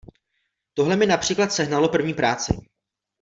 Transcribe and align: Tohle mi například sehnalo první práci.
Tohle 0.73 0.95
mi 0.95 1.05
například 1.05 1.51
sehnalo 1.51 1.89
první 1.89 2.13
práci. 2.13 2.55